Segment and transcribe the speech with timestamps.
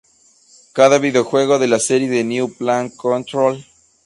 [0.73, 3.63] Cada videojuego de la serie de "New Play Control!